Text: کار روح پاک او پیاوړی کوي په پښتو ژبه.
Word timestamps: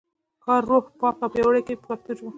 کار 0.43 0.61
روح 0.69 0.85
پاک 0.99 1.15
او 1.23 1.27
پیاوړی 1.33 1.61
کوي 1.65 1.75
په 1.79 1.85
پښتو 1.89 2.11
ژبه. 2.17 2.29